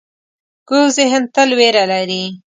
[0.67, 2.23] کوږ ذهن تل وېره لري